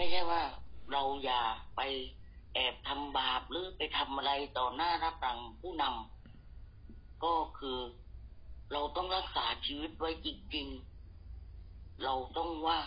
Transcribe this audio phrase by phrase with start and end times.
[0.00, 0.42] ไม่ใช่ว่า
[0.92, 1.42] เราอย่า
[1.76, 1.80] ไป
[2.54, 7.78] แอบทำบาปหรือไปทำอะไรต่อหน้ารับรังผู้นำก็คือ
[8.72, 12.80] เราต้องรักษาชีวิตไว้จริงๆ เราต้องว่า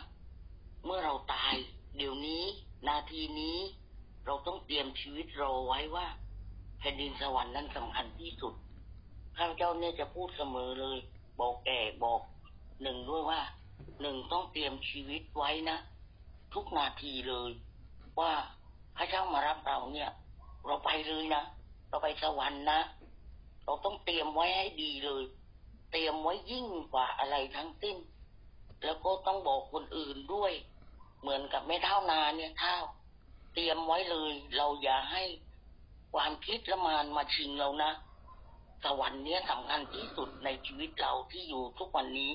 [0.85, 1.55] เมื่อเราตาย
[1.97, 2.43] เดี๋ยวนี้
[2.87, 3.57] นาทีนี้
[4.25, 6.07] เราต้องเตรียมชีวิตเรอไว้ว่า
[6.79, 8.53] แผ่นดินสวรรค์นั้นสำคัญที่สุด
[9.37, 10.97] ข้าพเจ้าเนี่ยจะพูดเสมอเลย
[11.39, 12.21] บอกแก่บอก
[12.81, 13.41] หนึ่งด้วยว่า
[14.01, 15.79] หนึ่งต้องเตรียมชีวิตไว้นะ
[16.53, 17.51] ทุกนาทีเลย
[18.19, 18.33] ว่า
[18.97, 20.11] พระเจ้ามารับเราเนี่ย
[20.65, 21.43] เราไปเลยนะ
[21.89, 22.79] เราไปสวรรค์นะ
[23.63, 25.23] เราต้องเตรียมไว้ให้ดีเลย
[25.91, 27.97] เตรียมไว้ยิ่งกว่าอะไรทั้งสิ้น
[28.83, 30.53] แล้วก็ต้องบอกคนอื่นด้วย
[31.21, 32.77] เหมือนกับแม่เท่านาเนี่ยเท่า
[33.53, 35.23] เตรียมไว้เลย เราอย่าให้
[36.13, 37.91] ความคิดละมานมาชิงเรานะ
[38.83, 42.31] สวรรค์เนี้ยสำคัญที่สุดในชีวิตเราที่อยู่ทุกวันนี้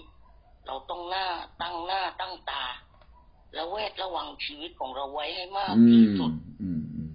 [0.66, 1.26] เราต้องหน้า
[1.62, 2.64] ตั้งหน้าตั้งตา
[3.54, 7.10] แล้วแวดระวังชีวิตของเราไว้ให้มากอืที่มสุดอืมอืม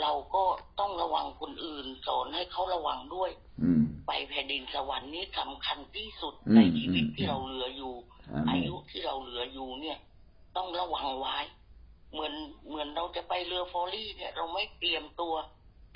[0.00, 0.44] เราก็
[0.80, 3.30] ต้องระวังคนอื่นสอนให้เขาระวังด้วย
[3.62, 7.94] อืมไปแผ่นดินสวรรค์นี้สำคัญที่สุดอืมในชีวิตอืมที่เราเหลืออยู่
[8.32, 9.98] อาเมอานยุที่เราเหลืออยู่เนี่ย
[10.56, 11.36] ต้องระวังไว้
[12.12, 12.32] เหมือน
[12.68, 15.34] เหมือนเราจะไปเรือฟอรี่ เนี่ย เราไม่เตรียมตัว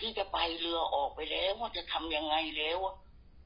[0.00, 2.94] ที่จะไปเรือออกไปแล้วว่าจะทำยังไงแล้วอะ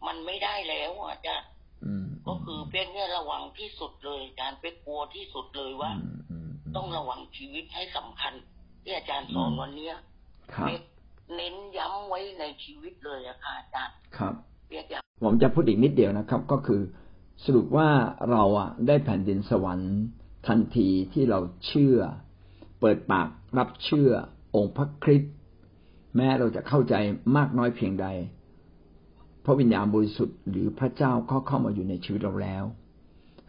[0.06, 1.48] มันไม่ได้แล้วอะอาจารย์
[1.84, 6.25] อืมก็คือเป๊กเนี่ยระวังที่สุดเลยอาจารย์เป๊กกลัวที่สุดเลยว่าอืมอืมม
[6.76, 8.32] ต้องระวังชีวิตให้สำคัญ
[8.82, 9.94] ที่อาจารย์สอนวันเนี้ย
[10.54, 10.82] ครับเป๊ก
[11.34, 14.34] เน้นย้ำไว้ในชีวิตเลยอะค่ะอาจารย์ครับ
[14.68, 16.80] เป๊กอยากผมจะพูดอีกนิดเดียวนะครับ ก็คือ
[17.44, 17.88] สรุปว่า
[18.30, 19.94] เราอะได้แผ่นดินสวรรค์
[20.48, 21.98] ทันทีที่เราเชื่อ
[22.80, 24.10] เปิดปากรับเชื่อ
[24.54, 25.34] องค์พระคริสต์
[26.16, 26.94] แม้เราจะเข้าใจ
[27.36, 28.06] มากน้อยเพียงใด
[29.44, 32.64] พระวิญญาณบริสุทธิ์หรือพระเจ้าก็เข้ามาอยู่ในชีวิตเราแล้ว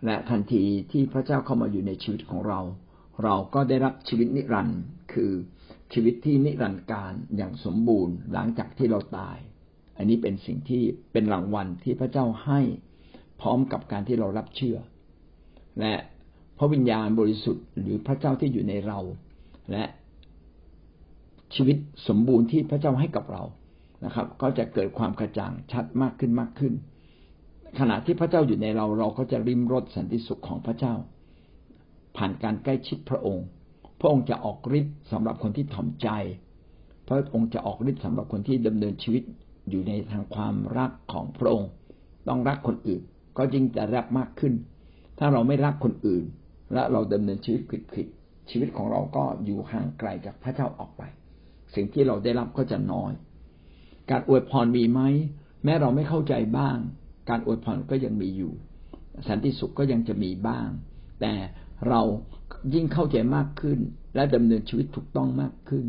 [0.06, 2.60] และทันทีที่พระเจ้าเข้ามาอยู่ในชีวิตของเรา
[3.24, 4.82] เราก็ได้รับชีวิตนิรันดร์
[5.14, 5.32] คือ
[5.94, 9.38] ชีวิตที่นิรันดร์การอย่างสมบูรณ์หลังจากที่เราตาย
[9.98, 12.62] อันนี้เป็นสิ่งที่เป็นรางวัลที่พระเจ้าให้
[13.42, 14.78] พร้อมกับการที่เรารับเชื่อ
[15.80, 15.94] และ
[16.58, 19.00] พระวิญญาณบริสุทธิ์หรือพระเจ้าที่อยู่ในเรา
[19.72, 19.84] และ
[21.56, 21.78] ชีวิต
[22.08, 23.44] สมบูรณ์ที่พระเจ้าให้กับเรา
[24.06, 26.74] นะครับ ก็จะเกิดความกระจ่างชัดมากขึ้นมากขึ้น
[27.80, 30.94] ขณะที่พระเจ้าอยู่ในเราเราก็จะริมรสสันติสุขของพระเจ้า
[32.18, 33.46] ผ่านการใกล้ชิดพระองค์
[34.00, 36.10] พระองค์จะออกฤทธิ์สำหรับคนที่ถ่อมใจ
[37.08, 39.24] พระองค์จะออกฤทธิ์สำหรับคนที่ดำเนินชีวิต
[39.70, 41.70] อยู่ในทางความรักของพระองค์
[42.28, 43.02] ต้องรักคนอื่น
[43.38, 44.54] ก็ยิ่งจะรักมากขึ้น
[45.20, 46.24] ถ้าเราไม่รักคนอื่น
[46.74, 47.62] และเราดำเนินชีวิต
[47.96, 51.02] ผิดๆชีวิตของเราก็อยู่ห่างไกลจากพระเจ้าออกไป
[51.76, 53.12] สิ่งที่เราได้รับก็จะน้อย
[54.12, 55.02] การอวยพรมีไหม
[55.64, 56.78] แม้เราไม่เข้าใจบ้าง
[57.30, 58.54] การอวยพรก็ยังมีอยู่
[59.28, 60.68] สันติสุขก็ยังจะมีบ้าง
[61.22, 61.34] แต่
[61.90, 62.02] เรา
[62.74, 63.80] ยิ่งเข้าใจมากขึ้น
[64.16, 65.86] และดำเนินชีวิตถูกต้องมากขึ้น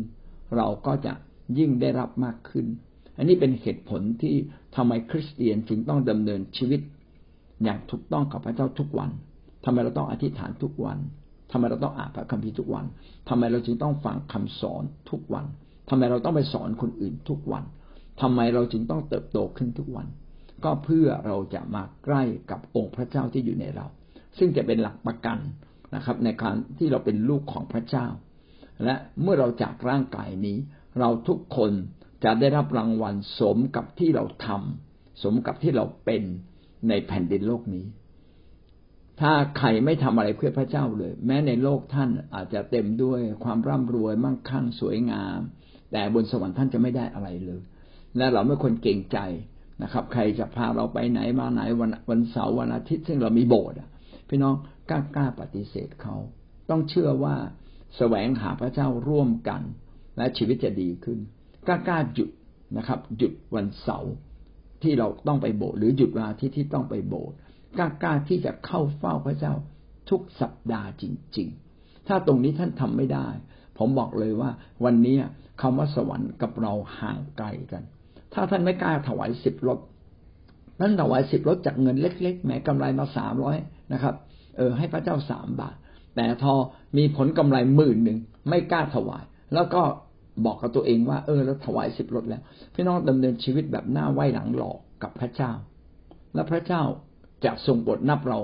[0.57, 1.13] เราก็จะ
[1.59, 2.65] ยิ่งได้รับมากขึ้น
[3.17, 4.35] อันนี้เป็นเหตุผลที่
[4.75, 6.81] ทำไมคริสเตียนจึงต้องดำเนินชีวิต
[7.63, 9.11] อย่างถูกต้องกับพระเจ้าทุกวัน
[9.65, 10.97] ทำไมเราต้องอธิษฐานทุกวัน
[11.51, 12.85] ทำไมเราต้องอ่านพระคัมภีร์ทุกวัน
[13.29, 15.45] ทำไมเราจึงต้องฟังคำสอนทุกวัน
[15.89, 17.63] ทำไมเราต้องไปสอนคนอื่นทุกวัน
[18.21, 20.07] ทำไมเราจึงต้องเติบโตขึ้นทุกวัน
[20.63, 23.85] ก็เพื่อเราจะมาใกล้กับองค์พระเจ้าที่อยู่ในเรา
[24.37, 25.37] ซึ่งจะเป็นหลักประกัน
[25.95, 28.07] นะครับ ในการที่เราเป็นลูกของพระเจ้า
[28.83, 30.57] และเมื่อเราจากร่างกายนี้
[30.99, 31.71] เราทุกคน
[32.23, 36.23] จะได้รับรางวัลสมกับที่เราทำสมกับที่เราเป็น
[36.89, 37.85] ในแผ่นดินโลกนี้
[39.21, 45.39] ถ้าใครไม่ทำอะไรเพื่อพระเจ้าเลย แม้ในโลกท่านอาจจะเต็มด้วยความร่ำรวยมั่งคั่งสวยงาม
[45.91, 47.61] แต่บนสวรรค์ท่านจะไม่ได้อะไรเลย
[48.17, 49.17] และเราไม่ควรเก่งใจ
[49.83, 53.77] นะครับ ใครจะพาเราไปไหนมาไหนวันวันเสาร์วันอาทิตย์ ซึ่งเรามีโบสถ์
[54.29, 54.55] พี่น้อง
[54.89, 56.15] กล้ากล้าปฏิเสธเขา
[56.69, 57.35] ต้องเชื่อว่า
[57.97, 59.61] แสวงหาพระเจ้าร่วมกัน
[60.17, 61.19] และชีวิตจะดีขึ้น
[61.67, 62.29] กล้ากล้าหยุด
[62.77, 64.13] นะครับ หยุดวันเสาร์
[64.83, 67.35] ที่เราต้องไปโบสถ์หรือหยุดวันอาทิตย์ที่ต้องไปโบสถ์
[67.77, 69.53] กล้ากล้าที่จะเข้าเฝ้าพระเจ้า
[70.09, 71.03] ทุกสัปดาห์จ
[71.37, 71.47] ริง
[71.77, 73.27] ๆ ถ้าตรงนี้ท่านทำไม่ได้
[73.77, 74.49] ผมบอกเลยว่า
[74.85, 75.17] วันนี้
[75.61, 77.83] คำว่าสวรรค์กับเราห่างไกลกัน
[78.33, 79.79] ถ้าท่านไม่กล้าถวายสิบรถ
[80.79, 83.57] ท่านถวายสิบรถจากเงินเล็กๆแหมกำไรมาสามร้อย
[83.93, 84.15] นะครับ
[84.57, 85.75] เออให้พระเจ้าสามบาท
[86.15, 86.53] แต่พอ
[86.97, 89.23] มีผลกำไรหมื่นหนึ่งไม่กล้าถวาย
[89.53, 89.81] แล้วก็
[90.45, 92.41] บอกกับตัวเองว่าเออเราถวายสิบรถแล้ว
[92.73, 95.51] พี่น้องดำเนินชีวิตแบบหน้าไหวหลังหลอกกับพระเจ้า
[96.33, 96.81] และพระเจ้า
[97.45, 98.39] จะทรงบทนับเรา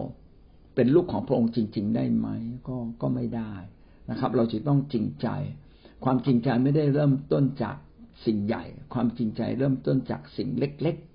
[0.75, 2.27] เป็นลูกของพระองค์จริง ๆ ได้ไหม
[2.67, 3.53] ก็ก็ไม่ได้
[4.09, 5.27] นะครับ เราจะต้องจริงใจ
[6.03, 7.75] ความจริงใจไม่ได้เริ่มต้นจาก
[8.25, 11.14] สิ่งใหญ่ ความจริงใจเริ่มต้นจากสิ่งเล็ก ๆ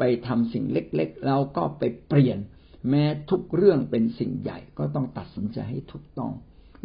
[0.00, 2.38] ไปทำสิ่งเล็ก ๆ แล้วก็ไปเปลี่ยน
[2.88, 6.32] แม้ทุกเรื่องเป็นสิ่งใหญ่ก็ต้องตัดสินใจให้ถูกต้อง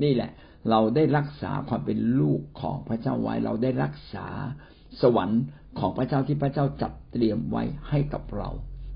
[0.03, 0.31] นี่แหละ
[0.69, 4.27] เราได้รักษาความเป็นลูกของพระเจ้าไว้ เราได้รักษา
[5.01, 5.43] สวรรค์
[5.79, 8.49] ของพระเจ้าที่พระเจ้าจัดเตรียมไว้ให้กับเรา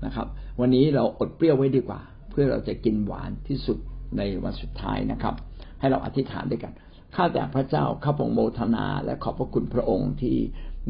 [0.04, 0.28] นะครับ
[0.60, 2.00] วันนี้เราอดเปรี้ยวไว้ดีกว่า
[2.30, 3.78] เพื่อเราจะกินหวานที่สุด
[4.16, 5.34] ในวันสุดท้ายนะครับ
[5.80, 6.72] ให้เราอธิษฐานด้วยกัน
[7.14, 10.36] ข้าแต่พระเจ้าข้าพงโมทนา และขอบพระคุณพระองค์ที่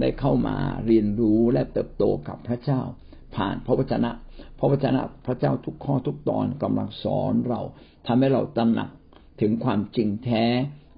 [0.00, 0.56] ได้เข้ามา
[0.86, 2.80] เรียนรู้และเติบโตกับพระเจ้า
[3.36, 4.10] ผ่านพระวจนะ
[4.58, 7.60] พระวจนะพระเจ้าทุกข้อทุกตอนกำลังสอนเรา
[8.06, 8.90] ทำให้เราตระหนัก
[9.40, 10.44] ถึงความจริงแท้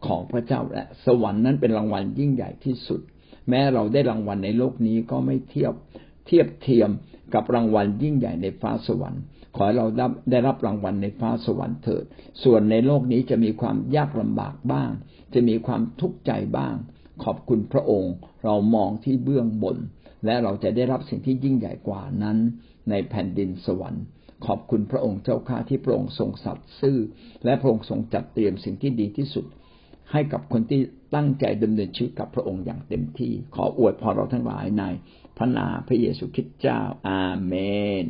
[0.07, 3.01] ของพระเจ้าและสวรรค์นั้นเป็นรางวัลยิ่งใหญ่ที่สุด
[3.49, 5.73] แม้เราได้รางวัลในโลกนี้ก็ไม่เทียบ
[6.27, 6.91] เทียบเทียม
[7.35, 9.23] กับรางวัลยิ่งใหญ่ในฟ้าสวรรค์
[9.57, 9.87] ขอให้เรา
[10.31, 12.05] ได้รับรางวัลในฟ้าสวรรค์เถิด
[12.43, 14.91] ส่วนในโลกนี้จะมีความยากลำบากบ้าง
[15.35, 16.75] จะมีความทุกข์ใจบ้าง
[17.25, 18.15] ขอบคุณพระองค์
[18.45, 19.77] เรามองที่เบื้องบน
[20.25, 22.39] และเราจะได้รับสิ่งที่ยิ่งใหญ่กว่านั้น
[22.91, 24.05] ในแผ่นดินสวรรค์
[24.47, 26.99] ขอบคุณพระองค์เจ้าข้าที่พระองค์ทรงสัตย์ซื่อ
[27.45, 29.47] และพระองค์ทรงจัดเตรียมสิ่งที่ดีที่สุด
[30.13, 30.81] ให้กับคนที่
[31.15, 34.85] ตั้งใจดำเนินชีวิตกับพระองค์อย่างเต็มที่ ขออวยพรเราทั้งหลายใน
[35.37, 37.55] พระนามพระเยซูคริสต์เจ้า อาเม
[38.03, 38.05] น